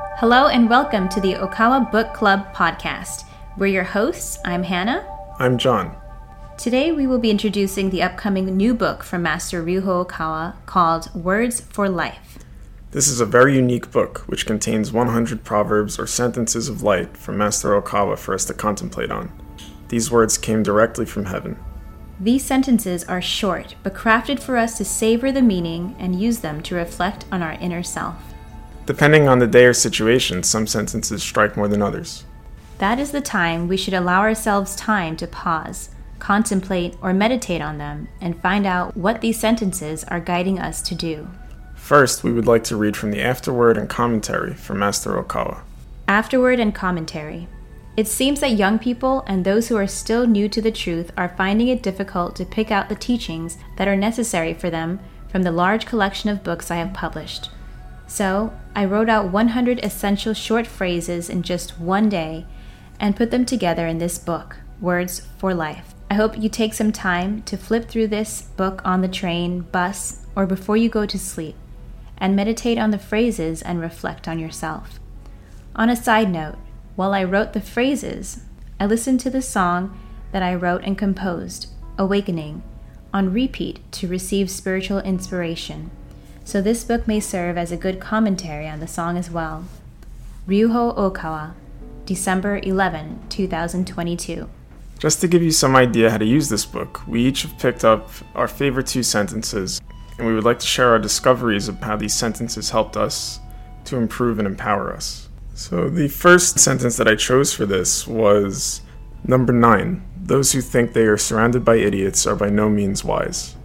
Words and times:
Hello 0.00 0.48
and 0.48 0.68
welcome 0.68 1.08
to 1.08 1.20
the 1.20 1.34
Okawa 1.34 1.90
Book 1.90 2.12
Club 2.12 2.54
podcast. 2.54 3.24
We're 3.56 3.68
your 3.68 3.84
hosts. 3.84 4.38
I'm 4.44 4.62
Hana. 4.62 5.06
I'm 5.38 5.56
John. 5.56 5.96
Today 6.58 6.92
we 6.92 7.06
will 7.06 7.18
be 7.18 7.30
introducing 7.30 7.90
the 7.90 8.02
upcoming 8.02 8.56
new 8.56 8.74
book 8.74 9.02
from 9.02 9.22
Master 9.22 9.64
Ryuho 9.64 10.06
Okawa 10.06 10.54
called 10.66 11.14
Words 11.14 11.60
for 11.60 11.88
Life. 11.88 12.38
This 12.90 13.08
is 13.08 13.20
a 13.20 13.26
very 13.26 13.54
unique 13.56 13.90
book 13.90 14.18
which 14.26 14.46
contains 14.46 14.92
100 14.92 15.44
proverbs 15.44 15.98
or 15.98 16.06
sentences 16.06 16.68
of 16.68 16.82
light 16.82 17.16
from 17.16 17.38
Master 17.38 17.80
Okawa 17.80 18.18
for 18.18 18.34
us 18.34 18.44
to 18.46 18.54
contemplate 18.54 19.10
on. 19.10 19.32
These 19.88 20.10
words 20.10 20.36
came 20.36 20.62
directly 20.62 21.06
from 21.06 21.26
heaven. 21.26 21.58
These 22.18 22.44
sentences 22.44 23.04
are 23.04 23.22
short, 23.22 23.76
but 23.82 23.94
crafted 23.94 24.40
for 24.40 24.58
us 24.58 24.76
to 24.76 24.84
savor 24.84 25.32
the 25.32 25.40
meaning 25.40 25.96
and 25.98 26.20
use 26.20 26.40
them 26.40 26.62
to 26.64 26.74
reflect 26.74 27.24
on 27.32 27.42
our 27.42 27.52
inner 27.52 27.82
self. 27.82 28.34
Depending 28.90 29.28
on 29.28 29.38
the 29.38 29.46
day 29.46 29.66
or 29.66 29.72
situation, 29.72 30.42
some 30.42 30.66
sentences 30.66 31.22
strike 31.22 31.56
more 31.56 31.68
than 31.68 31.80
others. 31.80 32.24
That 32.78 32.98
is 32.98 33.12
the 33.12 33.20
time 33.20 33.68
we 33.68 33.76
should 33.76 33.94
allow 33.94 34.22
ourselves 34.22 34.74
time 34.74 35.16
to 35.18 35.28
pause, 35.28 35.90
contemplate, 36.18 36.96
or 37.00 37.14
meditate 37.14 37.62
on 37.62 37.78
them 37.78 38.08
and 38.20 38.42
find 38.42 38.66
out 38.66 38.96
what 38.96 39.20
these 39.20 39.38
sentences 39.38 40.02
are 40.02 40.18
guiding 40.18 40.58
us 40.58 40.82
to 40.82 40.96
do. 40.96 41.28
First, 41.76 42.24
we 42.24 42.32
would 42.32 42.48
like 42.48 42.64
to 42.64 42.76
read 42.76 42.96
from 42.96 43.12
the 43.12 43.22
afterword 43.22 43.78
and 43.78 43.88
commentary 43.88 44.54
from 44.54 44.80
Master 44.80 45.22
Okawa. 45.22 45.60
Afterword 46.08 46.58
and 46.58 46.74
commentary. 46.74 47.46
It 47.96 48.08
seems 48.08 48.40
that 48.40 48.58
young 48.58 48.80
people 48.80 49.22
and 49.28 49.44
those 49.44 49.68
who 49.68 49.76
are 49.76 49.86
still 49.86 50.26
new 50.26 50.48
to 50.48 50.60
the 50.60 50.72
truth 50.72 51.12
are 51.16 51.36
finding 51.36 51.68
it 51.68 51.80
difficult 51.80 52.34
to 52.34 52.44
pick 52.44 52.72
out 52.72 52.88
the 52.88 52.96
teachings 52.96 53.56
that 53.76 53.86
are 53.86 53.94
necessary 53.94 54.52
for 54.52 54.68
them 54.68 54.98
from 55.28 55.44
the 55.44 55.52
large 55.52 55.86
collection 55.86 56.28
of 56.28 56.42
books 56.42 56.72
I 56.72 56.76
have 56.78 56.92
published. 56.92 57.50
So, 58.10 58.52
I 58.74 58.86
wrote 58.86 59.08
out 59.08 59.30
100 59.30 59.84
essential 59.84 60.34
short 60.34 60.66
phrases 60.66 61.30
in 61.30 61.44
just 61.44 61.78
one 61.78 62.08
day 62.08 62.44
and 62.98 63.14
put 63.14 63.30
them 63.30 63.44
together 63.44 63.86
in 63.86 63.98
this 63.98 64.18
book, 64.18 64.56
Words 64.80 65.28
for 65.38 65.54
Life. 65.54 65.94
I 66.10 66.14
hope 66.14 66.36
you 66.36 66.48
take 66.48 66.74
some 66.74 66.90
time 66.90 67.42
to 67.42 67.56
flip 67.56 67.88
through 67.88 68.08
this 68.08 68.42
book 68.42 68.82
on 68.84 69.00
the 69.00 69.06
train, 69.06 69.60
bus, 69.60 70.26
or 70.34 70.44
before 70.44 70.76
you 70.76 70.88
go 70.88 71.06
to 71.06 71.18
sleep 71.20 71.54
and 72.18 72.34
meditate 72.34 72.78
on 72.78 72.90
the 72.90 72.98
phrases 72.98 73.62
and 73.62 73.80
reflect 73.80 74.26
on 74.26 74.40
yourself. 74.40 74.98
On 75.76 75.88
a 75.88 75.94
side 75.94 76.32
note, 76.32 76.58
while 76.96 77.14
I 77.14 77.22
wrote 77.22 77.52
the 77.52 77.60
phrases, 77.60 78.40
I 78.80 78.86
listened 78.86 79.20
to 79.20 79.30
the 79.30 79.40
song 79.40 79.96
that 80.32 80.42
I 80.42 80.56
wrote 80.56 80.82
and 80.82 80.98
composed, 80.98 81.68
Awakening, 81.96 82.64
on 83.14 83.32
repeat 83.32 83.80
to 83.92 84.08
receive 84.08 84.50
spiritual 84.50 84.98
inspiration. 84.98 85.92
So 86.44 86.60
this 86.60 86.84
book 86.84 87.06
may 87.06 87.20
serve 87.20 87.56
as 87.56 87.70
a 87.70 87.76
good 87.76 88.00
commentary 88.00 88.68
on 88.68 88.80
the 88.80 88.86
song 88.86 89.16
as 89.16 89.30
well. 89.30 89.64
Ryuho 90.48 90.96
Okawa, 90.96 91.52
December 92.06 92.60
11, 92.62 93.20
2022. 93.28 94.48
Just 94.98 95.20
to 95.20 95.28
give 95.28 95.42
you 95.42 95.50
some 95.50 95.76
idea 95.76 96.10
how 96.10 96.18
to 96.18 96.24
use 96.24 96.48
this 96.48 96.66
book, 96.66 97.06
we 97.06 97.24
each 97.24 97.42
have 97.42 97.58
picked 97.58 97.84
up 97.84 98.10
our 98.34 98.48
favorite 98.48 98.86
two 98.86 99.02
sentences 99.02 99.80
and 100.18 100.26
we 100.26 100.34
would 100.34 100.44
like 100.44 100.58
to 100.58 100.66
share 100.66 100.90
our 100.90 100.98
discoveries 100.98 101.68
of 101.68 101.78
how 101.80 101.96
these 101.96 102.12
sentences 102.12 102.70
helped 102.70 102.96
us 102.96 103.40
to 103.86 103.96
improve 103.96 104.38
and 104.38 104.46
empower 104.46 104.92
us. 104.92 105.28
So, 105.54 105.88
the 105.88 106.08
first 106.08 106.58
sentence 106.58 106.96
that 106.96 107.08
I 107.08 107.14
chose 107.14 107.54
for 107.54 107.64
this 107.64 108.06
was 108.06 108.82
number 109.24 109.52
nine 109.52 110.02
Those 110.22 110.52
who 110.52 110.60
think 110.60 110.92
they 110.92 111.06
are 111.06 111.16
surrounded 111.16 111.64
by 111.64 111.76
idiots 111.76 112.26
are 112.26 112.36
by 112.36 112.50
no 112.50 112.68
means 112.68 113.04
wise. 113.04 113.56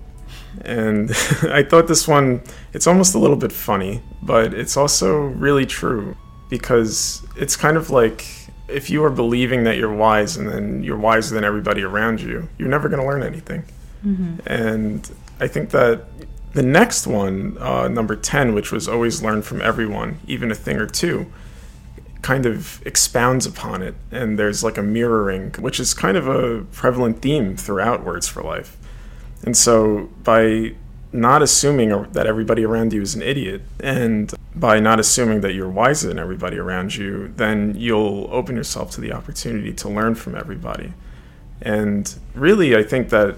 And 0.61 1.11
I 1.43 1.63
thought 1.63 1.87
this 1.87 2.07
one, 2.07 2.41
it's 2.73 2.87
almost 2.87 3.15
a 3.15 3.19
little 3.19 3.35
bit 3.35 3.51
funny, 3.51 4.01
but 4.21 4.53
it's 4.53 4.77
also 4.77 5.17
really 5.17 5.65
true 5.65 6.15
because 6.49 7.25
it's 7.35 7.55
kind 7.55 7.77
of 7.77 7.89
like 7.89 8.25
if 8.67 8.89
you 8.89 9.03
are 9.03 9.09
believing 9.09 9.63
that 9.63 9.77
you're 9.77 9.93
wise 9.93 10.37
and 10.37 10.49
then 10.49 10.83
you're 10.83 10.97
wiser 10.97 11.35
than 11.35 11.43
everybody 11.43 11.83
around 11.83 12.21
you, 12.21 12.49
you're 12.57 12.69
never 12.69 12.89
going 12.89 13.01
to 13.01 13.07
learn 13.07 13.23
anything. 13.23 13.63
Mm-hmm. 14.05 14.37
And 14.47 15.11
I 15.39 15.47
think 15.47 15.69
that 15.71 16.05
the 16.53 16.63
next 16.63 17.05
one, 17.05 17.57
uh, 17.59 17.87
number 17.87 18.15
10, 18.15 18.53
which 18.53 18.71
was 18.71 18.87
always 18.87 19.21
learn 19.21 19.41
from 19.41 19.61
everyone, 19.61 20.19
even 20.25 20.51
a 20.51 20.55
thing 20.55 20.77
or 20.77 20.87
two, 20.87 21.31
kind 22.21 22.45
of 22.45 22.81
expounds 22.87 23.45
upon 23.45 23.83
it. 23.83 23.93
And 24.11 24.39
there's 24.39 24.63
like 24.63 24.77
a 24.77 24.81
mirroring, 24.81 25.51
which 25.59 25.79
is 25.79 25.93
kind 25.93 26.17
of 26.17 26.27
a 26.27 26.63
prevalent 26.71 27.21
theme 27.21 27.55
throughout 27.55 28.03
Words 28.03 28.27
for 28.27 28.41
Life. 28.41 28.77
And 29.43 29.55
so 29.55 30.09
by 30.23 30.75
not 31.11 31.41
assuming 31.41 31.89
that 32.11 32.27
everybody 32.27 32.65
around 32.65 32.93
you 32.93 33.01
is 33.01 33.15
an 33.15 33.21
idiot 33.21 33.61
and 33.79 34.33
by 34.53 34.79
not 34.79 34.99
assuming 34.99 35.41
that 35.41 35.53
you're 35.53 35.69
wiser 35.69 36.07
than 36.07 36.19
everybody 36.19 36.57
around 36.57 36.95
you, 36.95 37.33
then 37.35 37.73
you'll 37.77 38.27
open 38.31 38.55
yourself 38.55 38.91
to 38.91 39.01
the 39.01 39.11
opportunity 39.11 39.73
to 39.73 39.89
learn 39.89 40.15
from 40.15 40.35
everybody. 40.35 40.93
And 41.61 42.13
really, 42.33 42.75
I 42.75 42.83
think 42.83 43.09
that 43.09 43.35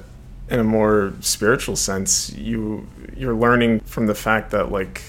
in 0.50 0.60
a 0.60 0.64
more 0.64 1.14
spiritual 1.22 1.76
sense, 1.76 2.32
you 2.34 2.88
you're 3.16 3.36
learning 3.36 3.80
from 3.82 4.08
the 4.08 4.16
fact 4.16 4.52
that 4.52 4.72
like 4.72 5.02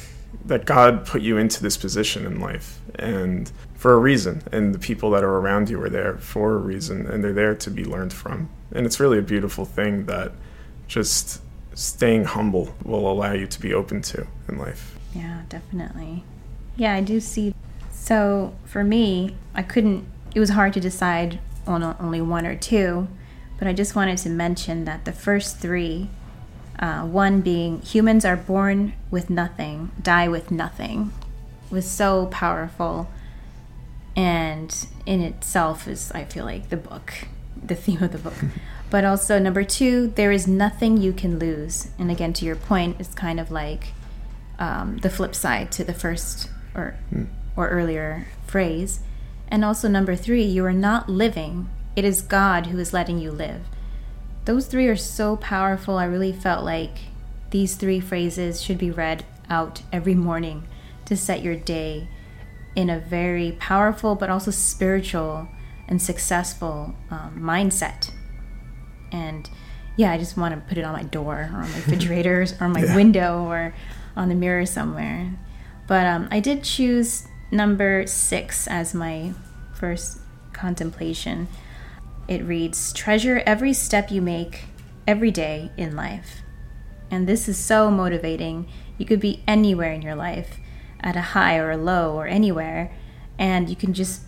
that 0.44 0.64
God 0.64 1.06
put 1.06 1.22
you 1.22 1.36
into 1.36 1.62
this 1.62 1.76
position 1.76 2.24
in 2.26 2.40
life 2.40 2.80
and 2.94 3.50
for 3.74 3.92
a 3.92 3.98
reason 3.98 4.42
and 4.50 4.74
the 4.74 4.78
people 4.78 5.10
that 5.10 5.22
are 5.22 5.36
around 5.36 5.68
you 5.68 5.80
are 5.80 5.90
there 5.90 6.16
for 6.18 6.54
a 6.54 6.58
reason 6.58 7.06
and 7.06 7.22
they're 7.22 7.32
there 7.32 7.54
to 7.54 7.70
be 7.70 7.84
learned 7.84 8.12
from. 8.12 8.48
And 8.72 8.86
it's 8.86 8.98
really 8.98 9.18
a 9.18 9.22
beautiful 9.22 9.64
thing 9.64 10.06
that 10.06 10.32
just 10.88 11.40
staying 11.74 12.24
humble 12.24 12.74
will 12.84 13.10
allow 13.10 13.32
you 13.32 13.46
to 13.46 13.60
be 13.60 13.72
open 13.72 14.02
to 14.02 14.26
in 14.48 14.58
life. 14.58 14.98
Yeah, 15.14 15.42
definitely. 15.48 16.24
Yeah, 16.76 16.94
I 16.94 17.00
do 17.00 17.20
see. 17.20 17.54
So 17.92 18.54
for 18.64 18.82
me, 18.82 19.36
I 19.54 19.62
couldn't, 19.62 20.06
it 20.34 20.40
was 20.40 20.50
hard 20.50 20.72
to 20.72 20.80
decide 20.80 21.38
on 21.66 21.82
only 22.00 22.20
one 22.20 22.46
or 22.46 22.56
two 22.56 23.06
but 23.58 23.66
I 23.66 23.72
just 23.72 23.96
wanted 23.96 24.18
to 24.18 24.30
mention 24.30 24.84
that 24.84 25.04
the 25.04 25.12
first 25.12 25.58
three 25.58 26.08
uh, 26.78 27.02
one 27.02 27.40
being 27.40 27.82
humans 27.82 28.24
are 28.24 28.36
born 28.36 28.94
with 29.10 29.28
nothing, 29.28 29.90
die 30.00 30.28
with 30.28 30.52
nothing, 30.52 31.12
was 31.70 31.90
so 31.90 32.26
powerful. 32.26 33.10
And 34.14 34.74
in 35.04 35.20
itself 35.20 35.88
is, 35.88 36.12
I 36.12 36.24
feel 36.24 36.44
like, 36.44 36.68
the 36.68 36.76
book, 36.76 37.12
the 37.60 37.74
theme 37.74 38.02
of 38.02 38.12
the 38.12 38.18
book. 38.18 38.34
but 38.90 39.04
also, 39.04 39.38
number 39.38 39.64
two, 39.64 40.08
there 40.08 40.32
is 40.32 40.46
nothing 40.46 40.96
you 40.96 41.12
can 41.12 41.38
lose. 41.38 41.88
And 41.98 42.10
again, 42.10 42.32
to 42.34 42.44
your 42.44 42.56
point, 42.56 42.96
it's 42.98 43.14
kind 43.14 43.38
of 43.38 43.50
like 43.50 43.92
um, 44.58 44.98
the 44.98 45.10
flip 45.10 45.34
side 45.34 45.70
to 45.72 45.84
the 45.84 45.94
first 45.94 46.48
or, 46.74 46.96
mm. 47.12 47.26
or 47.56 47.68
earlier 47.68 48.26
phrase. 48.46 49.00
And 49.48 49.64
also, 49.64 49.88
number 49.88 50.16
three, 50.16 50.44
you 50.44 50.64
are 50.64 50.72
not 50.72 51.08
living 51.08 51.68
it 51.98 52.04
is 52.04 52.22
God 52.22 52.66
who 52.66 52.78
is 52.78 52.92
letting 52.92 53.18
you 53.18 53.32
live. 53.32 53.62
Those 54.44 54.68
three 54.68 54.86
are 54.86 54.94
so 54.94 55.34
powerful. 55.34 55.96
I 55.96 56.04
really 56.04 56.32
felt 56.32 56.64
like 56.64 56.96
these 57.50 57.74
three 57.74 57.98
phrases 57.98 58.62
should 58.62 58.78
be 58.78 58.92
read 58.92 59.24
out 59.50 59.82
every 59.92 60.14
morning 60.14 60.68
to 61.06 61.16
set 61.16 61.42
your 61.42 61.56
day 61.56 62.06
in 62.76 62.88
a 62.88 63.00
very 63.00 63.56
powerful 63.58 64.14
but 64.14 64.30
also 64.30 64.52
spiritual 64.52 65.48
and 65.88 66.00
successful 66.00 66.94
um, 67.10 67.40
mindset. 67.40 68.12
And 69.12 69.48
yeah, 69.96 70.12
I 70.12 70.18
just 70.18 70.36
want 70.36 70.54
to 70.54 70.60
put 70.68 70.78
it 70.78 70.84
on 70.84 70.92
my 70.92 71.02
door 71.02 71.50
or 71.52 71.56
on 71.56 71.70
my 71.70 71.76
refrigerator 71.76 72.42
or 72.42 72.64
on 72.64 72.72
my 72.72 72.84
yeah. 72.84 72.94
window 72.94 73.44
or 73.44 73.74
on 74.16 74.28
the 74.28 74.34
mirror 74.34 74.66
somewhere. 74.66 75.32
But 75.86 76.06
um, 76.06 76.28
I 76.30 76.40
did 76.40 76.64
choose 76.64 77.26
number 77.50 78.06
six 78.06 78.66
as 78.66 78.94
my 78.94 79.32
first 79.74 80.18
contemplation. 80.52 81.48
It 82.26 82.44
reads 82.44 82.92
Treasure 82.92 83.42
every 83.46 83.72
step 83.72 84.10
you 84.10 84.20
make 84.20 84.64
every 85.06 85.30
day 85.30 85.72
in 85.76 85.96
life. 85.96 86.42
And 87.10 87.26
this 87.26 87.48
is 87.48 87.56
so 87.56 87.90
motivating. 87.90 88.68
You 88.98 89.06
could 89.06 89.20
be 89.20 89.42
anywhere 89.48 89.92
in 89.92 90.02
your 90.02 90.14
life, 90.14 90.58
at 91.00 91.16
a 91.16 91.20
high 91.32 91.56
or 91.56 91.70
a 91.70 91.76
low 91.76 92.14
or 92.14 92.26
anywhere, 92.26 92.92
and 93.38 93.70
you 93.70 93.76
can 93.76 93.94
just 93.94 94.22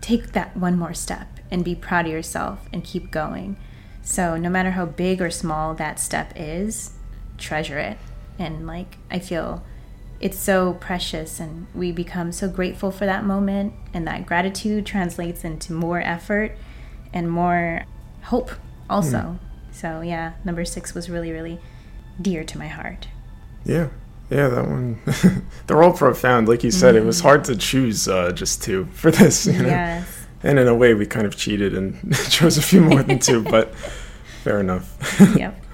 take 0.00 0.32
that 0.32 0.56
one 0.56 0.78
more 0.78 0.94
step 0.94 1.40
and 1.50 1.64
be 1.64 1.74
proud 1.74 2.06
of 2.06 2.12
yourself 2.12 2.68
and 2.72 2.84
keep 2.84 3.10
going. 3.10 3.56
So, 4.02 4.36
no 4.36 4.48
matter 4.48 4.72
how 4.72 4.86
big 4.86 5.20
or 5.20 5.30
small 5.30 5.74
that 5.74 5.98
step 6.00 6.32
is, 6.36 6.92
treasure 7.38 7.78
it. 7.78 7.98
And 8.38 8.66
like, 8.66 8.96
I 9.10 9.18
feel 9.18 9.62
it's 10.20 10.38
so 10.38 10.74
precious, 10.74 11.40
and 11.40 11.66
we 11.74 11.92
become 11.92 12.32
so 12.32 12.48
grateful 12.48 12.90
for 12.90 13.06
that 13.06 13.24
moment, 13.24 13.72
and 13.94 14.06
that 14.06 14.26
gratitude 14.26 14.84
translates 14.86 15.44
into 15.44 15.72
more 15.72 16.00
effort 16.00 16.56
and 17.12 17.30
more 17.30 17.84
hope 18.24 18.50
also. 18.88 19.16
Mm. 19.16 19.38
So 19.72 20.00
yeah, 20.02 20.32
number 20.44 20.64
six 20.64 20.94
was 20.94 21.08
really, 21.08 21.32
really 21.32 21.58
dear 22.20 22.44
to 22.44 22.58
my 22.58 22.68
heart. 22.68 23.08
Yeah. 23.64 23.88
Yeah, 24.30 24.48
that 24.48 24.68
one. 24.68 25.00
They're 25.66 25.82
all 25.82 25.92
profound. 25.92 26.48
Like 26.48 26.62
you 26.62 26.70
said, 26.70 26.94
mm. 26.94 26.98
it 26.98 27.04
was 27.04 27.18
mm-hmm. 27.18 27.28
hard 27.28 27.44
to 27.44 27.56
choose 27.56 28.06
uh, 28.06 28.30
just 28.30 28.62
two 28.62 28.86
for 28.92 29.10
this. 29.10 29.46
You 29.46 29.54
know? 29.54 29.68
Yes. 29.68 30.19
And 30.42 30.58
in 30.58 30.68
a 30.68 30.74
way, 30.74 30.94
we 30.94 31.06
kind 31.06 31.26
of 31.26 31.36
cheated 31.36 31.74
and 31.74 32.16
chose 32.30 32.56
a 32.56 32.62
few 32.62 32.80
more 32.80 33.02
than 33.02 33.18
two, 33.18 33.42
but 33.50 33.74
fair 34.42 34.60
enough. 34.60 35.20
yep. 35.36 35.56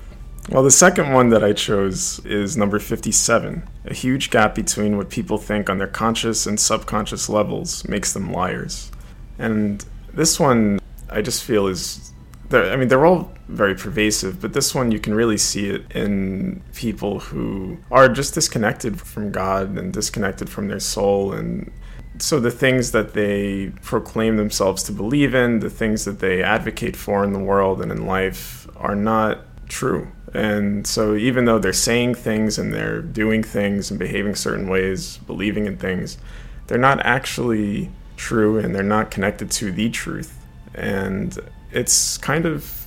Well, 0.48 0.62
the 0.62 0.70
second 0.70 1.12
one 1.12 1.30
that 1.30 1.42
I 1.42 1.52
chose 1.52 2.24
is 2.24 2.56
number 2.56 2.78
57. 2.78 3.68
A 3.86 3.92
huge 3.92 4.30
gap 4.30 4.54
between 4.54 4.96
what 4.96 5.10
people 5.10 5.38
think 5.38 5.68
on 5.68 5.78
their 5.78 5.88
conscious 5.88 6.46
and 6.46 6.60
subconscious 6.60 7.28
levels 7.28 7.86
makes 7.88 8.12
them 8.12 8.32
liars. 8.32 8.92
And 9.40 9.84
this 10.12 10.38
one, 10.38 10.78
I 11.10 11.20
just 11.20 11.42
feel 11.42 11.66
is. 11.66 12.12
I 12.52 12.76
mean, 12.76 12.86
they're 12.86 13.06
all 13.06 13.32
very 13.48 13.74
pervasive, 13.74 14.40
but 14.40 14.52
this 14.52 14.72
one 14.72 14.92
you 14.92 15.00
can 15.00 15.16
really 15.16 15.36
see 15.36 15.68
it 15.68 15.90
in 15.90 16.62
people 16.76 17.18
who 17.18 17.78
are 17.90 18.08
just 18.08 18.34
disconnected 18.34 19.00
from 19.00 19.32
God 19.32 19.76
and 19.76 19.92
disconnected 19.92 20.48
from 20.48 20.68
their 20.68 20.78
soul. 20.78 21.32
And 21.32 21.72
so 22.18 22.40
the 22.40 22.50
things 22.50 22.92
that 22.92 23.12
they 23.14 23.72
proclaim 23.82 24.36
themselves 24.36 24.82
to 24.84 24.92
believe 24.92 25.34
in, 25.34 25.60
the 25.60 25.70
things 25.70 26.04
that 26.04 26.20
they 26.20 26.42
advocate 26.42 26.96
for 26.96 27.24
in 27.24 27.32
the 27.32 27.38
world 27.38 27.80
and 27.80 27.90
in 27.90 28.06
life, 28.06 28.68
are 28.76 28.94
not 28.94 29.40
true. 29.68 30.08
And 30.34 30.86
so, 30.86 31.14
even 31.14 31.44
though 31.44 31.58
they're 31.58 31.72
saying 31.72 32.16
things 32.16 32.58
and 32.58 32.72
they're 32.72 33.00
doing 33.00 33.42
things 33.42 33.90
and 33.90 33.98
behaving 33.98 34.34
certain 34.34 34.68
ways, 34.68 35.18
believing 35.18 35.66
in 35.66 35.76
things, 35.76 36.18
they're 36.66 36.78
not 36.78 37.04
actually 37.04 37.90
true 38.16 38.58
and 38.58 38.74
they're 38.74 38.82
not 38.82 39.10
connected 39.10 39.50
to 39.52 39.72
the 39.72 39.88
truth. 39.88 40.38
And 40.74 41.38
it's 41.72 42.18
kind 42.18 42.44
of 42.44 42.86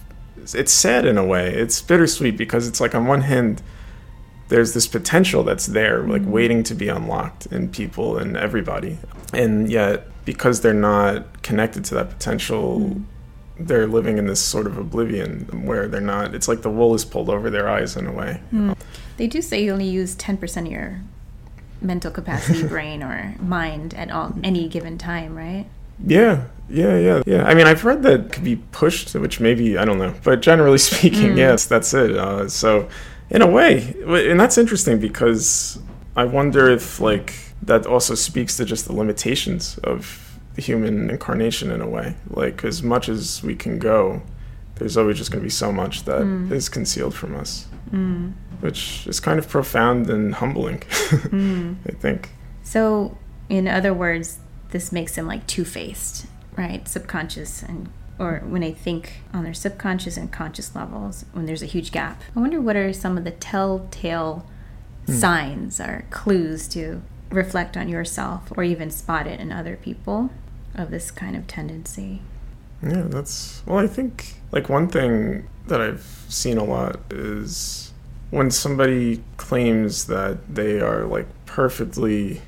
it's 0.54 0.72
sad 0.72 1.06
in 1.06 1.18
a 1.18 1.26
way. 1.26 1.54
It's 1.54 1.82
bittersweet 1.82 2.38
because 2.38 2.68
it's 2.68 2.80
like 2.80 2.96
on 2.96 3.08
one 3.08 3.22
hand 3.22 3.62
there's 4.50 4.74
this 4.74 4.88
potential 4.88 5.44
that's 5.44 5.68
there 5.68 6.04
like 6.08 6.22
mm-hmm. 6.22 6.32
waiting 6.32 6.64
to 6.64 6.76
be 6.76 6.90
unlocked 6.90 7.46
in 7.48 7.70
people 7.70 8.18
and 8.18 8.36
everybody. 8.36 8.98
And 9.34 9.72
yet 9.72 10.08
because 10.26 10.62
they're 10.62 10.74
not 10.74 11.42
connected 11.42 11.86
to 11.86 11.96
that 11.96 12.10
potential 12.10 12.80
mm-hmm 12.80 13.04
they're 13.60 13.88
living 13.88 14.18
in 14.18 14.26
this 14.26 14.42
sort 14.42 14.66
of 14.66 14.78
oblivion 14.78 15.66
where 15.66 15.88
they're 15.88 16.00
not 16.00 16.34
it's 16.34 16.48
like 16.48 16.62
the 16.62 16.70
wool 16.70 16.96
is 16.96 17.04
pulled 17.04 17.30
over 17.30 17.50
their 17.50 17.68
eyes 17.68 17.98
in 17.98 18.08
a 18.08 18.12
way 18.12 18.42
mm. 18.54 18.76
they 19.18 19.28
do 19.28 19.42
say 19.42 19.64
you 19.64 19.72
only 19.72 19.88
use 19.88 20.16
10% 20.16 20.66
of 20.66 20.72
your 20.72 21.02
mental 21.82 22.10
capacity 22.10 22.64
brain 22.68 23.04
or 23.04 23.36
mind 23.40 23.94
at 23.94 24.10
all 24.10 24.34
any 24.44 24.68
given 24.70 24.98
time 24.98 25.36
right 25.36 25.66
yeah 26.06 26.46
yeah 26.70 26.98
yeah 26.98 27.22
yeah 27.26 27.44
i 27.44 27.54
mean 27.54 27.68
i've 27.68 27.82
heard 27.82 28.02
that 28.04 28.32
could 28.32 28.44
be 28.44 28.56
pushed 28.56 29.14
which 29.16 29.42
maybe 29.42 29.78
i 29.78 29.84
don't 29.84 29.98
know 29.98 30.14
but 30.24 30.42
generally 30.42 30.78
speaking 30.90 31.34
mm. 31.34 31.38
yes 31.38 31.66
that's 31.66 31.94
it 31.94 32.16
uh, 32.16 32.48
so 32.48 32.88
in 33.30 33.42
a 33.42 33.48
way 33.48 33.96
and 34.08 34.40
that's 34.40 34.58
interesting 34.58 35.00
because 35.00 35.80
i 36.16 36.24
wonder 36.24 36.70
if 36.70 37.00
like 37.00 37.34
that 37.62 37.86
also 37.86 38.16
speaks 38.16 38.58
to 38.58 38.66
just 38.66 38.86
the 38.86 38.94
limitations 38.94 39.78
of 39.84 40.30
the 40.60 40.62
human 40.62 41.10
incarnation 41.10 41.72
in 41.72 41.82
a 41.82 41.88
way. 41.88 42.16
Like 42.30 42.64
as 42.64 42.84
much 42.84 43.10
as 43.10 43.42
we 43.44 43.56
can 43.56 43.80
go, 43.80 44.22
there's 44.76 44.98
always 44.98 45.18
just 45.18 45.32
going 45.32 45.42
to 45.42 45.46
be 45.46 45.50
so 45.50 45.72
much 45.72 46.04
that 46.04 46.22
mm. 46.22 46.52
is 46.52 46.70
concealed 46.70 47.14
from 47.14 47.36
us, 47.36 47.68
mm. 47.92 48.34
which 48.60 49.08
is 49.08 49.20
kind 49.20 49.40
of 49.40 49.48
profound 49.48 50.10
and 50.10 50.36
humbling. 50.36 50.80
mm. 50.80 51.76
I 51.88 51.92
think. 51.94 52.32
So, 52.64 53.18
in 53.48 53.68
other 53.68 53.94
words, 53.94 54.40
this 54.72 54.92
makes 54.92 55.18
him 55.18 55.28
like 55.28 55.48
two-faced, 55.48 56.28
right? 56.56 56.88
Subconscious 56.88 57.64
and 57.64 57.90
or 58.20 58.42
when 58.46 58.62
they 58.62 58.74
think 58.74 59.22
on 59.34 59.44
their 59.44 59.54
subconscious 59.54 60.18
and 60.18 60.32
conscious 60.32 60.76
levels, 60.76 61.26
when 61.32 61.46
there's 61.46 61.64
a 61.64 61.68
huge 61.68 61.92
gap. 61.92 62.22
I 62.36 62.40
wonder 62.40 62.60
what 62.62 62.76
are 62.76 62.92
some 62.94 63.18
of 63.18 63.24
the 63.24 63.32
telltale 63.32 64.46
hmm. 65.06 65.14
signs 65.14 65.80
or 65.80 66.06
clues 66.10 66.68
to 66.70 67.02
reflect 67.30 67.78
on 67.78 67.88
yourself 67.88 68.52
or 68.58 68.64
even 68.64 68.92
spot 68.92 69.28
it 69.28 69.40
in 69.40 69.52
other 69.52 69.76
people 69.78 70.30
of 70.76 70.92
this 70.92 71.12
kind 71.12 71.36
of 71.36 71.48
tendency. 71.48 72.22
Yeah, 72.82 73.04
that's 73.04 73.62
well, 73.66 73.80
I 73.80 73.88
think 73.88 74.36
like 74.52 74.70
one 74.70 74.88
thing 74.88 75.48
that 75.68 75.82
I've 75.82 76.26
seen 76.30 76.58
a 76.58 76.64
lot 76.64 77.00
is 77.10 77.94
when 78.30 78.52
somebody 78.52 79.24
claims 79.38 80.06
that 80.06 80.54
they 80.54 80.80
are 80.80 81.06
like 81.06 81.28
perfectly 81.46 82.42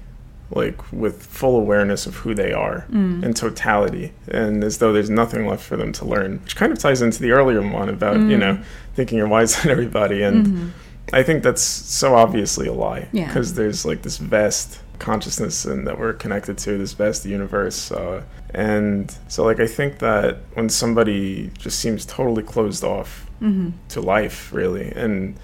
like 0.51 0.91
with 0.91 1.23
full 1.25 1.57
awareness 1.57 2.05
of 2.05 2.15
who 2.15 2.33
they 2.33 2.51
are 2.51 2.85
mm. 2.91 3.23
in 3.23 3.33
totality 3.33 4.11
and 4.27 4.63
as 4.63 4.77
though 4.77 4.91
there's 4.93 5.09
nothing 5.09 5.47
left 5.47 5.63
for 5.63 5.77
them 5.77 5.91
to 5.91 6.05
learn 6.05 6.41
which 6.43 6.55
kind 6.55 6.71
of 6.71 6.79
ties 6.79 7.01
into 7.01 7.21
the 7.21 7.31
earlier 7.31 7.61
one 7.61 7.89
about 7.89 8.17
mm. 8.17 8.29
you 8.29 8.37
know 8.37 8.61
thinking 8.93 9.17
you're 9.17 9.27
wiser 9.27 9.61
than 9.61 9.71
everybody 9.77 10.21
and 10.21 10.45
mm-hmm. 10.45 10.69
i 11.13 11.23
think 11.23 11.43
that's 11.43 11.61
so 11.61 12.15
obviously 12.15 12.67
a 12.67 12.73
lie 12.73 13.07
because 13.11 13.51
yeah. 13.51 13.57
there's 13.57 13.85
like 13.85 14.01
this 14.01 14.17
vast 14.17 14.79
consciousness 15.01 15.65
and 15.65 15.85
that 15.87 15.99
we're 15.99 16.13
connected 16.13 16.57
to 16.59 16.77
this 16.77 16.93
vast 16.93 17.25
universe. 17.25 17.91
Uh, 17.91 18.23
and 18.51 19.17
so, 19.27 19.43
like, 19.43 19.59
I 19.59 19.67
think 19.67 19.99
that 19.99 20.37
when 20.53 20.69
somebody 20.69 21.51
just 21.57 21.79
seems 21.79 22.05
totally 22.05 22.43
closed 22.43 22.83
off 22.83 23.29
mm-hmm. 23.41 23.71
to 23.89 24.01
life, 24.01 24.53
really, 24.53 24.91
and 24.91 25.35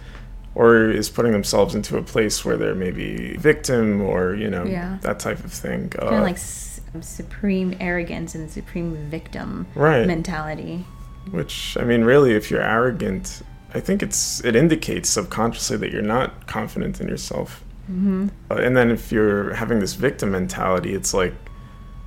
or 0.57 0.89
is 0.89 1.07
putting 1.07 1.31
themselves 1.31 1.75
into 1.75 1.98
a 1.98 2.01
place 2.01 2.44
where 2.44 2.57
they're 2.57 2.74
maybe 2.74 3.38
victim 3.38 4.01
or 4.01 4.33
you 4.33 4.50
know 4.50 4.65
yeah. 4.65 4.98
that 5.04 5.19
type 5.19 5.39
of 5.45 5.54
thing, 5.54 5.88
kind 5.89 6.09
of 6.09 6.13
uh, 6.13 6.21
like 6.21 6.36
s- 6.36 6.81
supreme 7.00 7.77
arrogance 7.80 8.33
and 8.33 8.50
supreme 8.50 8.95
victim 9.07 9.68
right. 9.75 10.07
mentality. 10.07 10.83
Which 11.30 11.77
I 11.80 11.83
mean, 11.83 12.04
really, 12.04 12.33
if 12.33 12.50
you're 12.50 12.63
arrogant, 12.63 13.44
I 13.75 13.80
think 13.80 14.01
it's 14.01 14.44
it 14.44 14.56
indicates 14.56 15.09
subconsciously 15.09 15.77
that 15.77 15.92
you're 15.92 16.01
not 16.01 16.48
confident 16.48 17.00
in 17.00 17.07
yourself. 17.07 17.63
Mm-hmm. 17.83 18.30
Uh, 18.50 18.56
and 18.56 18.75
then 18.75 18.89
if 18.89 19.12
you're 19.12 19.54
having 19.54 19.80
this 19.80 19.94
victim 19.94 20.31
mentality, 20.31 20.95
it's 20.95 21.13
like 21.13 21.36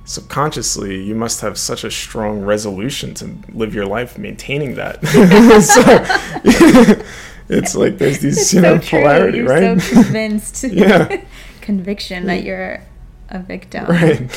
subconsciously 0.03 1.01
you 1.01 1.15
must 1.15 1.39
have 1.39 1.57
such 1.57 1.85
a 1.85 1.91
strong 1.91 2.41
resolution 2.41 3.13
to 3.13 3.33
live 3.53 3.73
your 3.73 3.85
life 3.85 4.17
maintaining 4.17 4.75
that. 4.75 4.99
so 7.51 7.57
it's 7.57 7.75
like 7.75 7.97
there's 7.97 8.19
these 8.19 8.37
it's 8.37 8.53
you 8.53 8.61
know 8.61 8.79
so 8.79 8.89
polarity, 8.89 9.39
you're 9.39 9.47
right? 9.47 9.81
So 9.81 9.93
convinced. 10.03 10.63
yeah. 10.71 11.21
Conviction 11.61 12.25
that 12.25 12.43
you're 12.43 12.81
a 13.29 13.39
victim. 13.39 13.85
Right. 13.85 14.27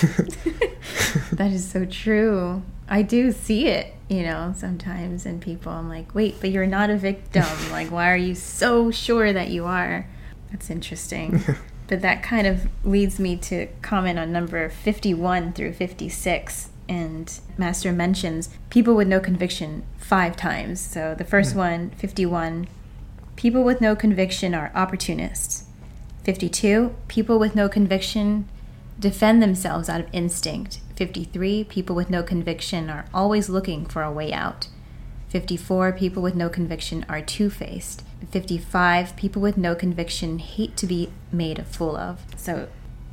that 1.32 1.50
is 1.52 1.68
so 1.68 1.84
true. 1.86 2.62
I 2.88 3.02
do 3.02 3.32
see 3.32 3.66
it, 3.68 3.94
you 4.08 4.22
know, 4.22 4.52
sometimes 4.56 5.24
in 5.24 5.40
people. 5.40 5.72
I'm 5.72 5.88
like, 5.88 6.14
wait, 6.14 6.36
but 6.40 6.50
you're 6.50 6.66
not 6.66 6.90
a 6.90 6.96
victim. 6.96 7.46
like, 7.70 7.90
why 7.90 8.12
are 8.12 8.16
you 8.16 8.34
so 8.34 8.90
sure 8.90 9.32
that 9.32 9.48
you 9.48 9.64
are? 9.64 10.06
That's 10.50 10.68
interesting. 10.70 11.42
but 11.86 12.02
that 12.02 12.22
kind 12.22 12.46
of 12.46 12.68
leads 12.84 13.18
me 13.18 13.36
to 13.36 13.68
comment 13.80 14.18
on 14.18 14.30
number 14.30 14.68
51 14.68 15.54
through 15.54 15.72
56. 15.72 16.68
And 16.88 17.40
Master 17.56 17.90
mentions 17.90 18.50
people 18.68 18.94
with 18.94 19.08
no 19.08 19.18
conviction 19.18 19.84
five 19.96 20.36
times. 20.36 20.78
So 20.78 21.14
the 21.16 21.24
first 21.24 21.54
mm. 21.54 21.58
one, 21.58 21.90
51, 21.90 22.68
people 23.36 23.64
with 23.64 23.80
no 23.80 23.94
conviction 23.96 24.54
are 24.54 24.72
opportunists. 24.74 25.64
52, 26.24 26.94
people 27.08 27.38
with 27.38 27.54
no 27.54 27.68
conviction 27.68 28.48
defend 28.98 29.42
themselves 29.42 29.88
out 29.88 30.00
of 30.00 30.08
instinct. 30.12 30.80
53, 30.96 31.64
people 31.64 31.96
with 31.96 32.08
no 32.08 32.22
conviction 32.22 32.88
are 32.88 33.06
always 33.12 33.48
looking 33.48 33.84
for 33.84 34.02
a 34.02 34.12
way 34.12 34.32
out. 34.32 34.68
54, 35.28 35.92
people 35.92 36.22
with 36.22 36.36
no 36.36 36.48
conviction 36.48 37.04
are 37.08 37.20
two 37.20 37.50
faced. 37.50 38.04
55, 38.30 39.16
people 39.16 39.42
with 39.42 39.56
no 39.56 39.74
conviction 39.74 40.38
hate 40.38 40.76
to 40.76 40.86
be 40.86 41.10
made 41.32 41.58
a 41.58 41.64
fool 41.64 41.96
of. 41.96 42.20
So, 42.36 42.68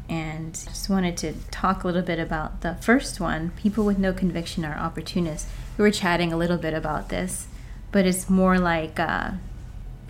and 0.07 0.53
just 0.53 0.89
wanted 0.89 1.17
to 1.17 1.33
talk 1.49 1.83
a 1.83 1.87
little 1.87 2.01
bit 2.01 2.19
about 2.19 2.61
the 2.61 2.75
first 2.75 3.19
one 3.19 3.51
people 3.51 3.85
with 3.85 3.97
no 3.97 4.13
conviction 4.13 4.63
are 4.63 4.77
opportunists. 4.77 5.49
We 5.77 5.83
were 5.83 5.91
chatting 5.91 6.31
a 6.31 6.37
little 6.37 6.57
bit 6.57 6.73
about 6.73 7.09
this, 7.09 7.47
but 7.91 8.05
it's 8.05 8.29
more 8.29 8.59
like 8.59 8.99
uh, 8.99 9.31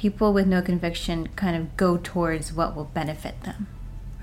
people 0.01 0.33
with 0.33 0.47
no 0.47 0.63
conviction 0.63 1.27
kind 1.35 1.55
of 1.55 1.77
go 1.77 1.95
towards 1.95 2.51
what 2.51 2.75
will 2.75 2.85
benefit 2.85 3.39
them, 3.43 3.67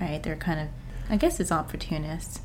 right? 0.01 0.21
They're 0.21 0.35
kind 0.35 0.59
of, 0.59 0.67
I 1.09 1.15
guess 1.15 1.39
it's 1.39 1.53
opportunists. 1.53 2.41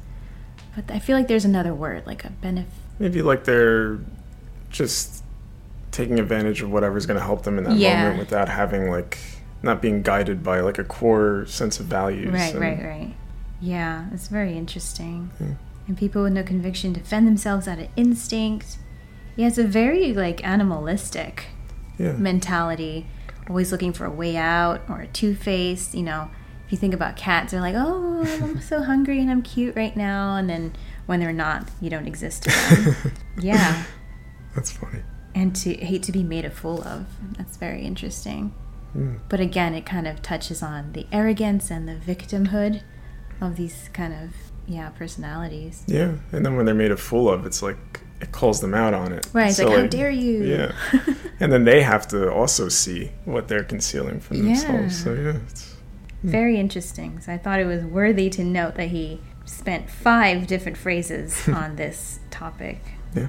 But 0.76 0.88
I 0.88 1.00
feel 1.00 1.16
like 1.16 1.26
there's 1.26 1.44
another 1.44 1.74
word, 1.74 2.06
like 2.06 2.24
a 2.24 2.30
benefit. 2.30 2.70
Maybe 3.00 3.22
like 3.22 3.42
they're 3.42 3.98
just 4.70 5.24
taking 5.90 6.20
advantage 6.20 6.62
of 6.62 6.70
whatever's 6.70 7.06
going 7.06 7.18
to 7.18 7.24
help 7.24 7.42
them 7.42 7.58
in 7.58 7.64
that 7.64 7.74
yeah. 7.74 8.04
moment 8.04 8.20
without 8.20 8.48
having 8.48 8.88
like 8.88 9.18
not 9.64 9.82
being 9.82 10.02
guided 10.02 10.44
by 10.44 10.60
like 10.60 10.78
a 10.78 10.84
core 10.84 11.44
sense 11.46 11.80
of 11.80 11.86
values. 11.86 12.32
Right, 12.32 12.52
and, 12.52 12.60
right, 12.60 12.84
right. 12.84 13.14
Yeah, 13.60 14.06
it's 14.12 14.28
very 14.28 14.56
interesting. 14.56 15.32
Yeah. 15.40 15.54
And 15.88 15.98
people 15.98 16.22
with 16.22 16.34
no 16.34 16.44
conviction 16.44 16.92
defend 16.92 17.26
themselves 17.26 17.66
out 17.66 17.80
of 17.80 17.88
instinct. 17.96 18.78
Yeah, 19.34 19.48
it's 19.48 19.58
a 19.58 19.64
very 19.64 20.12
like 20.12 20.44
animalistic 20.44 21.46
yeah. 21.98 22.12
mentality, 22.12 23.08
always 23.48 23.72
looking 23.72 23.92
for 23.92 24.04
a 24.04 24.10
way 24.10 24.36
out 24.36 24.82
or 24.88 25.00
a 25.00 25.06
two 25.06 25.34
faced. 25.34 25.94
You 25.94 26.02
know, 26.02 26.30
if 26.66 26.72
you 26.72 26.78
think 26.78 26.94
about 26.94 27.16
cats, 27.16 27.52
they're 27.52 27.60
like, 27.60 27.76
"Oh, 27.76 28.24
I'm 28.42 28.60
so 28.62 28.82
hungry 28.82 29.20
and 29.20 29.30
I'm 29.30 29.42
cute 29.42 29.76
right 29.76 29.96
now," 29.96 30.36
and 30.36 30.48
then 30.48 30.74
when 31.06 31.20
they're 31.20 31.32
not, 31.32 31.68
you 31.80 31.90
don't 31.90 32.06
exist 32.06 32.44
to 32.44 32.50
them. 32.50 33.12
yeah, 33.38 33.84
that's 34.54 34.70
funny 34.70 35.02
and 35.34 35.54
to 35.56 35.74
hate 35.74 36.02
to 36.04 36.12
be 36.12 36.22
made 36.22 36.44
a 36.44 36.50
fool 36.50 36.82
of. 36.82 37.06
That's 37.36 37.56
very 37.56 37.82
interesting. 37.82 38.54
Mm. 38.96 39.20
But 39.28 39.40
again, 39.40 39.74
it 39.74 39.84
kind 39.84 40.06
of 40.06 40.22
touches 40.22 40.62
on 40.62 40.92
the 40.92 41.06
arrogance 41.10 41.70
and 41.70 41.88
the 41.88 41.94
victimhood 41.94 42.82
of 43.40 43.56
these 43.56 43.90
kind 43.92 44.14
of 44.14 44.30
yeah 44.66 44.90
personalities. 44.90 45.82
Yeah, 45.86 46.16
and 46.32 46.46
then 46.46 46.56
when 46.56 46.66
they're 46.66 46.74
made 46.74 46.92
a 46.92 46.96
fool 46.96 47.28
of, 47.28 47.44
it's 47.44 47.62
like 47.62 48.00
it 48.20 48.32
calls 48.32 48.60
them 48.60 48.74
out 48.74 48.94
on 48.94 49.12
it. 49.12 49.26
Right. 49.32 49.52
So, 49.52 49.68
like, 49.68 49.78
how 49.78 49.86
dare 49.86 50.10
you? 50.10 50.44
Yeah. 50.44 50.72
and 51.40 51.52
then 51.52 51.64
they 51.64 51.82
have 51.82 52.06
to 52.08 52.32
also 52.32 52.68
see 52.68 53.10
what 53.24 53.48
they're 53.48 53.64
concealing 53.64 54.20
from 54.20 54.36
Yeah. 54.38 54.54
themselves. 54.54 55.02
So 55.02 55.14
yeah, 55.14 55.36
it's, 55.48 55.72
hmm. 56.22 56.28
Very 56.30 56.58
interesting. 56.58 57.20
So 57.20 57.32
I 57.32 57.38
thought 57.38 57.60
it 57.60 57.66
was 57.66 57.84
worthy 57.84 58.30
to 58.30 58.44
note 58.44 58.76
that 58.76 58.88
he 58.88 59.20
spent 59.44 59.90
five 59.90 60.46
different 60.46 60.78
phrases 60.78 61.46
on 61.48 61.76
this 61.76 62.20
topic. 62.30 62.80
yeah. 63.14 63.28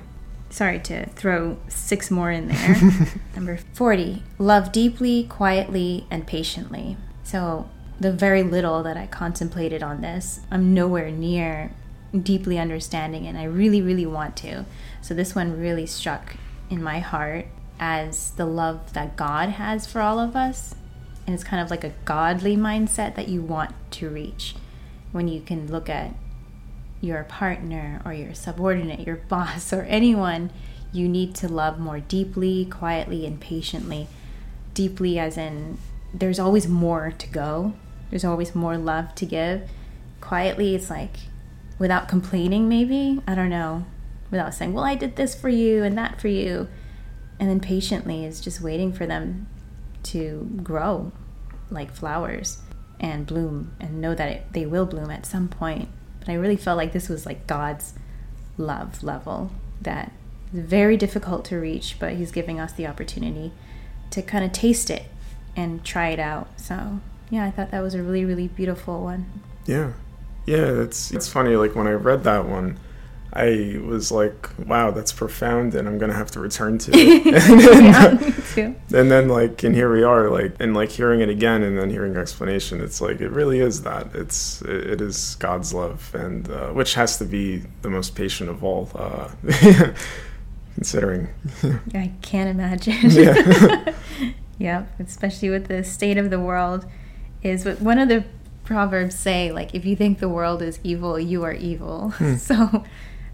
Sorry 0.50 0.80
to 0.80 1.08
throw 1.10 1.58
six 1.68 2.10
more 2.10 2.32
in 2.32 2.48
there. 2.48 2.77
Number 3.36 3.58
40, 3.74 4.24
love 4.38 4.72
deeply, 4.72 5.24
quietly, 5.25 6.06
and 6.10 6.25
patiently. 6.25 6.96
So, 7.24 7.70
the 8.00 8.13
very 8.13 8.44
little 8.44 8.82
that 8.84 8.96
I 8.96 9.08
contemplated 9.08 9.84
on 9.84 10.00
this, 10.01 10.42
I'm 10.51 10.74
nowhere 10.74 11.10
near 11.12 11.72
deeply 12.22 12.57
understanding, 12.57 13.27
and 13.27 13.38
I 13.38 13.43
really, 13.43 13.81
really 13.81 14.05
want 14.05 14.36
to. 14.38 14.65
So, 15.01 15.13
this 15.13 15.36
one 15.36 15.60
really 15.60 15.86
struck 15.86 16.36
in 16.69 16.81
my 16.81 17.00
heart 17.00 17.48
as 17.79 18.31
the 18.31 18.45
love 18.45 18.93
that 18.93 19.15
God 19.15 19.50
has 19.50 19.86
for 19.86 20.01
all 20.01 20.19
of 20.19 20.36
us. 20.36 20.75
And 21.25 21.34
it's 21.34 21.43
kind 21.43 21.62
of 21.62 21.72
like 21.72 21.84
a 21.84 21.93
godly 22.05 22.55
mindset 22.55 23.15
that 23.15 23.27
you 23.27 23.41
want 23.41 23.74
to 23.91 24.10
reach 24.10 24.55
when 25.12 25.27
you 25.27 25.41
can 25.41 25.67
look 25.67 25.89
at 25.89 26.13
your 27.01 27.24
partner 27.24 28.01
or 28.05 28.13
your 28.13 28.34
subordinate, 28.34 29.05
your 29.05 29.15
boss, 29.29 29.74
or 29.74 29.84
anyone 29.84 30.51
you 30.91 31.10
need 31.10 31.36
to 31.36 31.48
love 31.48 31.79
more 31.79 32.00
deeply, 32.00 32.65
quietly, 32.65 33.25
and 33.25 33.39
patiently. 33.39 34.07
Deeply, 34.74 35.19
as 35.19 35.38
in, 35.38 35.77
there's 36.13 36.39
always 36.39 36.67
more 36.67 37.12
to 37.17 37.27
go, 37.27 37.74
there's 38.10 38.24
always 38.24 38.55
more 38.55 38.77
love 38.77 39.13
to 39.15 39.25
give. 39.25 39.69
Quietly, 40.22 40.74
it's 40.75 40.89
like 40.89 41.17
without 41.77 42.08
complaining, 42.08 42.70
maybe. 42.70 43.22
I 43.27 43.36
don't 43.36 43.50
know. 43.50 43.86
Without 44.32 44.53
saying, 44.53 44.74
well, 44.74 44.84
I 44.84 44.96
did 44.96 45.15
this 45.15 45.36
for 45.36 45.50
you 45.50 45.84
and 45.84 45.98
that 45.98 46.20
for 46.20 46.27
you. 46.27 46.67
And 47.39 47.50
then 47.50 47.60
patiently 47.60 48.25
is 48.25 48.39
just 48.39 48.62
waiting 48.62 48.94
for 48.94 49.05
them 49.05 49.48
to 50.03 50.50
grow 50.63 51.12
like 51.70 51.91
flowers 51.91 52.62
and 53.00 53.25
bloom 53.25 53.75
and 53.79 54.00
know 54.00 54.15
that 54.15 54.32
it, 54.32 54.53
they 54.53 54.65
will 54.65 54.86
bloom 54.86 55.12
at 55.12 55.25
some 55.25 55.48
point. 55.48 55.89
But 56.20 56.29
I 56.29 56.36
really 56.36 56.55
felt 56.55 56.77
like 56.77 56.94
this 56.94 57.10
was 57.10 57.25
like 57.25 57.48
God's 57.48 57.94
love 58.58 59.03
level 59.03 59.51
that 59.82 60.12
is 60.53 60.60
very 60.60 60.98
difficult 60.98 61.46
to 61.46 61.58
reach, 61.58 61.98
but 62.00 62.13
He's 62.13 62.32
giving 62.32 62.60
us 62.60 62.74
the 62.74 62.88
opportunity 62.88 63.51
to 64.12 64.22
kind 64.22 64.46
of 64.46 64.51
taste 64.51 64.89
it 64.89 65.05
and 65.55 65.84
try 65.84 66.10
it 66.10 66.20
out. 66.20 66.60
So, 66.60 67.00
yeah, 67.29 67.46
I 67.46 67.51
thought 67.51 67.72
that 67.72 67.82
was 67.82 67.94
a 67.94 68.01
really, 68.01 68.25
really 68.25 68.48
beautiful 68.48 69.03
one. 69.03 69.41
Yeah. 69.65 69.94
Yeah, 70.46 70.82
it's 70.84 71.12
it's 71.12 71.28
funny, 71.28 71.56
like 71.56 71.75
when 71.75 71.88
I 71.88 71.92
read 71.92 72.24
that 72.25 72.48
one, 72.48 72.78
I 73.34 73.80
was 73.84 74.12
like, 74.12 74.50
wow, 74.66 74.92
that's 74.92 75.12
profound 75.12 75.75
and 75.75 75.88
I'm 75.88 75.98
gonna 75.98 76.14
have 76.14 76.32
to 76.32 76.40
return 76.40 76.78
to 76.80 76.92
it. 76.94 77.25
yeah, 77.84 78.14
me 78.14 78.34
too. 78.54 78.75
and 78.98 79.12
then 79.12 79.28
like 79.28 79.64
and 79.64 79.75
here 79.75 79.92
we 79.92 80.04
are 80.04 80.30
like 80.30 80.56
and 80.60 80.74
like 80.74 80.90
hearing 80.92 81.20
it 81.20 81.30
again 81.30 81.62
and 81.64 81.78
then 81.78 81.90
hearing 81.90 82.16
explanation 82.16 82.80
it's 82.80 83.02
like 83.02 83.20
it 83.20 83.30
really 83.32 83.60
is 83.60 83.82
that 83.82 84.16
it's 84.16 84.62
it, 84.62 84.92
it 84.92 85.02
is 85.02 85.36
god's 85.36 85.74
love 85.74 86.14
and 86.16 86.50
uh, 86.50 86.70
which 86.70 86.94
has 86.94 87.18
to 87.18 87.25
be 87.25 87.64
the 87.82 87.90
most 87.90 88.16
patient 88.16 88.50
of 88.50 88.64
all 88.64 88.90
uh, 88.96 89.30
considering 90.75 91.28
I 91.94 92.12
can't 92.22 92.50
imagine. 92.50 93.10
Yeah. 93.10 93.94
yep, 94.60 95.00
especially 95.00 95.50
with 95.50 95.68
the 95.68 95.84
state 95.84 96.18
of 96.18 96.30
the 96.30 96.40
world, 96.40 96.86
is 97.44 97.66
what 97.66 97.82
one 97.82 98.00
of 98.00 98.08
the 98.10 98.24
proverbs 98.65 99.15
say, 99.15 99.51
like, 99.51 99.74
if 99.74 99.86
you 99.86 99.95
think 99.95 100.19
the 100.19 100.29
world 100.29 100.62
is 100.62 100.79
evil, 100.84 101.19
you 101.19 101.43
are 101.43 101.53
evil. 101.53 102.10
Hmm. 102.15 102.36
So 102.36 102.84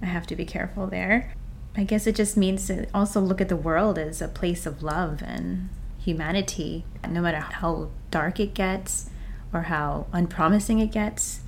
I 0.02 0.06
have 0.06 0.26
to 0.28 0.36
be 0.36 0.46
careful 0.46 0.88
there. 0.88 1.34
I 1.76 1.84
guess 1.84 2.08
it 2.08 2.16
just 2.16 2.36
means 2.36 2.68
to 2.68 2.88
also 2.94 3.22
look 3.22 3.40
at 3.40 3.48
the 3.48 3.56
world 3.56 3.98
as 3.98 4.22
a 4.22 4.28
place 4.28 4.66
of 4.66 4.84
love 4.84 5.22
and 5.22 5.70
humanity. 6.00 6.84
No 7.08 7.22
matter 7.22 7.40
how 7.40 7.90
dark 8.10 8.40
it 8.40 8.54
gets 8.54 9.10
or 9.54 9.64
how 9.64 10.08
unpromising 10.12 10.80
it 10.80 10.92
gets, 10.92 11.42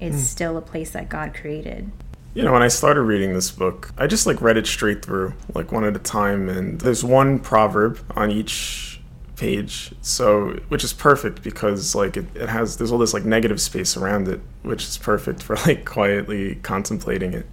it's 0.00 0.16
hmm. 0.16 0.22
still 0.22 0.56
a 0.56 0.62
place 0.62 0.90
that 0.90 1.08
God 1.08 1.34
created. 1.34 1.90
you 2.34 2.42
know 2.42 2.52
when 2.52 2.62
i 2.62 2.68
started 2.68 3.00
reading 3.00 3.32
this 3.32 3.50
book 3.50 3.90
i 3.96 4.06
just 4.06 4.26
like 4.26 4.42
read 4.42 4.58
it 4.58 4.66
straight 4.66 5.02
through 5.02 5.32
like 5.54 5.72
one 5.72 5.84
at 5.84 5.96
a 5.96 5.98
time 5.98 6.50
and 6.50 6.82
there's 6.82 7.02
one 7.02 7.38
proverb 7.38 7.98
on 8.14 8.30
each 8.30 8.95
page. 9.36 9.92
So 10.00 10.58
which 10.68 10.82
is 10.82 10.92
perfect 10.92 11.42
because 11.42 11.94
like 11.94 12.16
it, 12.16 12.26
it 12.34 12.48
has 12.48 12.76
there's 12.76 12.90
all 12.90 12.98
this 12.98 13.14
like 13.14 13.24
negative 13.24 13.60
space 13.60 13.96
around 13.96 14.28
it 14.28 14.40
which 14.62 14.84
is 14.84 14.98
perfect 14.98 15.42
for 15.42 15.56
like 15.66 15.84
quietly 15.84 16.56
contemplating 16.56 17.32
it. 17.34 17.46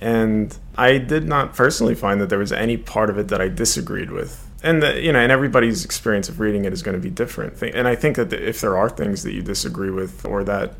And 0.00 0.56
i 0.76 0.98
did 0.98 1.24
not 1.24 1.54
personally 1.54 1.94
find 1.94 2.20
that 2.20 2.28
there 2.28 2.38
was 2.38 2.52
any 2.52 2.76
part 2.76 3.10
of 3.10 3.18
it 3.18 3.28
that 3.28 3.40
i 3.40 3.48
disagreed 3.48 4.10
with. 4.10 4.44
And 4.62 4.82
the, 4.82 5.00
you 5.00 5.12
know 5.12 5.18
and 5.18 5.30
everybody's 5.30 5.84
experience 5.84 6.28
of 6.28 6.40
reading 6.40 6.64
it 6.64 6.72
is 6.72 6.82
going 6.82 6.96
to 6.96 7.02
be 7.02 7.10
different. 7.10 7.60
And 7.62 7.88
i 7.88 7.94
think 7.94 8.16
that 8.16 8.32
if 8.32 8.60
there 8.60 8.76
are 8.78 8.88
things 8.88 9.22
that 9.24 9.32
you 9.32 9.42
disagree 9.42 9.90
with 9.90 10.24
or 10.24 10.44
that 10.44 10.74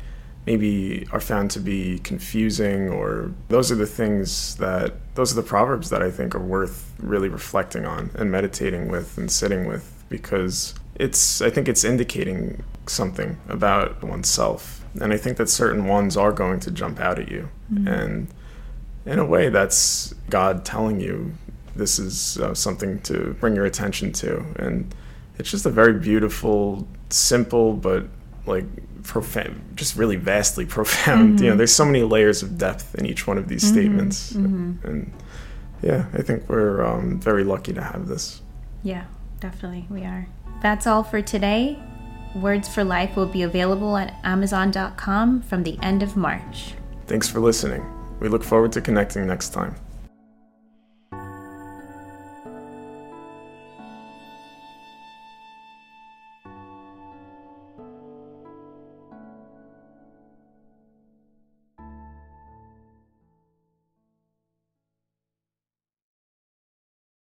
maybe 0.45 1.05
are 1.11 1.19
found 1.19 1.51
to 1.51 1.59
be 1.59 1.99
confusing 1.99 2.89
or 2.89 3.31
those 3.49 3.71
are 3.71 3.75
the 3.75 3.85
things 3.85 4.55
that 4.55 4.93
those 5.15 5.31
are 5.31 5.35
the 5.35 5.47
proverbs 5.47 5.89
that 5.89 6.01
I 6.01 6.09
think 6.09 6.33
are 6.33 6.39
worth 6.39 6.91
really 6.99 7.29
reflecting 7.29 7.85
on 7.85 8.09
and 8.15 8.31
meditating 8.31 8.87
with 8.87 9.17
and 9.17 9.29
sitting 9.29 9.67
with 9.67 9.98
because 10.09 10.75
it's 10.95 11.41
I 11.41 11.49
think 11.49 11.67
it's 11.67 11.83
indicating 11.83 12.63
something 12.87 13.37
about 13.47 14.03
oneself. 14.03 14.83
And 14.99 15.13
I 15.13 15.17
think 15.17 15.37
that 15.37 15.49
certain 15.49 15.85
ones 15.85 16.17
are 16.17 16.31
going 16.31 16.59
to 16.61 16.71
jump 16.71 16.99
out 16.99 17.19
at 17.19 17.29
you. 17.29 17.49
And 17.87 18.27
in 19.05 19.19
a 19.19 19.25
way 19.25 19.49
that's 19.49 20.13
God 20.29 20.65
telling 20.65 20.99
you 20.99 21.33
this 21.75 21.99
is 21.99 22.37
uh, 22.39 22.53
something 22.53 22.99
to 23.01 23.35
bring 23.39 23.55
your 23.55 23.65
attention 23.65 24.11
to. 24.13 24.43
And 24.57 24.93
it's 25.37 25.49
just 25.49 25.65
a 25.65 25.69
very 25.69 25.93
beautiful 25.99 26.87
simple 27.09 27.73
but 27.73 28.05
like 28.45 28.65
profound 29.03 29.59
just 29.75 29.95
really 29.95 30.15
vastly 30.15 30.65
profound 30.77 31.39
you 31.39 31.49
know 31.49 31.55
there's 31.55 31.73
so 31.73 31.85
many 31.85 32.03
layers 32.03 32.43
of 32.43 32.57
depth 32.57 32.93
in 32.95 33.05
each 33.05 33.25
one 33.25 33.37
of 33.37 33.47
these 33.47 33.67
statements. 33.67 34.31
And 34.83 35.13
yeah 35.81 36.05
i 36.13 36.21
think 36.21 36.47
we're 36.49 36.85
um, 36.85 37.19
very 37.19 37.43
lucky 37.43 37.73
to 37.73 37.81
have 37.81 38.07
this. 38.07 38.41
Yeah, 38.83 39.05
definitely, 39.39 39.87
we 39.89 40.03
are. 40.03 40.27
That's 40.61 40.85
all 40.87 41.03
for 41.03 41.21
today. 41.21 41.79
Words 42.35 42.67
for 42.67 42.83
Life 42.83 43.15
will 43.15 43.25
be 43.25 43.41
available 43.43 43.97
at 43.97 44.13
Amazon.com 44.23 45.41
from 45.41 45.63
the 45.63 45.79
end 45.81 46.03
of 46.03 46.15
March. 46.15 46.73
thanks 47.07 47.27
for 47.27 47.39
listening 47.39 47.83
we 48.19 48.27
look 48.27 48.43
forward 48.43 48.71
to 48.71 48.81
connecting 48.81 49.25
next 49.25 49.49
time 49.49 49.75